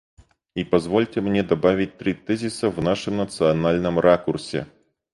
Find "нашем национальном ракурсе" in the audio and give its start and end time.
2.81-4.65